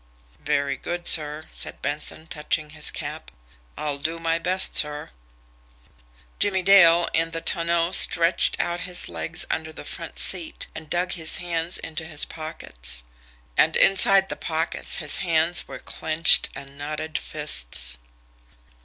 [0.43, 3.29] "Very good, sir," said Benson, touching his cap.
[3.77, 5.11] "I'll do my best, sir."
[6.39, 11.11] Jimmie Dale, in the tonneau, stretched out his legs under the front seat, and dug
[11.11, 13.03] his hands into his pockets
[13.55, 17.99] and inside the pockets his hands were clenched and knotted fists.